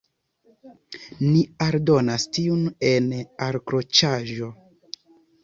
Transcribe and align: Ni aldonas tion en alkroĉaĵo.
Ni 1.25 1.43
aldonas 1.65 2.25
tion 2.39 2.65
en 2.93 3.11
alkroĉaĵo. 3.51 4.51